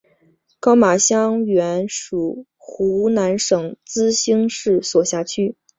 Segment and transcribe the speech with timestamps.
[0.59, 5.53] 高码乡原属湖南省资兴市所辖乡。